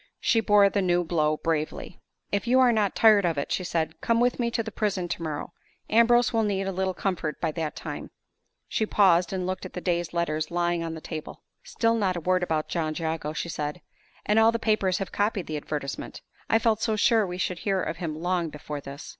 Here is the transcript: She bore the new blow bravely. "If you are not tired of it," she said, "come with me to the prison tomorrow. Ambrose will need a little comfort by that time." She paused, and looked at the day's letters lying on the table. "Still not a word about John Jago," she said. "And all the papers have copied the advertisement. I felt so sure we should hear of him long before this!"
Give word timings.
She 0.19 0.39
bore 0.39 0.67
the 0.67 0.81
new 0.81 1.03
blow 1.03 1.37
bravely. 1.37 1.99
"If 2.31 2.47
you 2.47 2.59
are 2.59 2.71
not 2.71 2.95
tired 2.95 3.23
of 3.23 3.37
it," 3.37 3.51
she 3.51 3.63
said, 3.63 4.01
"come 4.01 4.19
with 4.19 4.39
me 4.39 4.49
to 4.49 4.63
the 4.63 4.71
prison 4.71 5.07
tomorrow. 5.07 5.53
Ambrose 5.91 6.33
will 6.33 6.41
need 6.41 6.65
a 6.65 6.71
little 6.71 6.95
comfort 6.95 7.39
by 7.39 7.51
that 7.51 7.75
time." 7.75 8.09
She 8.67 8.87
paused, 8.87 9.31
and 9.31 9.45
looked 9.45 9.63
at 9.63 9.73
the 9.73 9.79
day's 9.79 10.11
letters 10.11 10.49
lying 10.49 10.83
on 10.83 10.95
the 10.95 11.01
table. 11.01 11.43
"Still 11.63 11.93
not 11.93 12.15
a 12.17 12.21
word 12.21 12.41
about 12.41 12.67
John 12.67 12.95
Jago," 12.95 13.31
she 13.33 13.47
said. 13.47 13.79
"And 14.25 14.39
all 14.39 14.51
the 14.51 14.57
papers 14.57 14.97
have 14.97 15.11
copied 15.11 15.45
the 15.45 15.55
advertisement. 15.57 16.23
I 16.49 16.57
felt 16.57 16.81
so 16.81 16.95
sure 16.95 17.27
we 17.27 17.37
should 17.37 17.59
hear 17.59 17.79
of 17.79 17.97
him 17.97 18.17
long 18.19 18.49
before 18.49 18.81
this!" 18.81 19.07